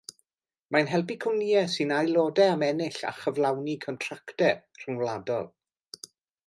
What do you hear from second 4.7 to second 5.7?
rhyngwladol.